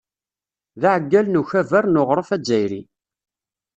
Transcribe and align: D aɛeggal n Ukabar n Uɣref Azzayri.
D 0.81 0.83
aɛeggal 0.89 1.27
n 1.29 1.39
Ukabar 1.41 1.85
n 1.87 1.99
Uɣref 2.01 2.29
Azzayri. 2.35 2.81